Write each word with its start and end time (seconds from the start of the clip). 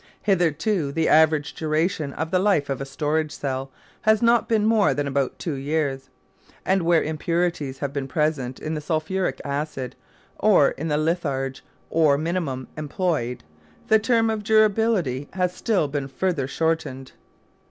Hitherto 0.23 0.91
the 0.91 1.07
average 1.07 1.53
duration 1.53 2.11
of 2.13 2.31
the 2.31 2.39
life 2.39 2.71
of 2.71 2.81
a 2.81 2.85
storage 2.85 3.31
cell 3.31 3.71
has 4.01 4.19
not 4.19 4.49
been 4.49 4.65
more 4.65 4.95
than 4.95 5.05
about 5.05 5.37
two 5.37 5.53
years; 5.53 6.09
and 6.65 6.81
where 6.81 7.03
impurities 7.03 7.77
have 7.77 7.93
been 7.93 8.07
present 8.07 8.57
in 8.59 8.73
the 8.73 8.81
sulphuric 8.81 9.39
acid, 9.45 9.95
or 10.39 10.69
in 10.69 10.87
the 10.87 10.97
litharge 10.97 11.63
or 11.91 12.17
"minium" 12.17 12.65
employed, 12.75 13.43
the 13.89 13.99
term 13.99 14.31
of 14.31 14.43
durability 14.43 15.29
has 15.33 15.51
been 15.51 15.57
still 15.59 16.07
further 16.07 16.47
shortened. 16.47 17.11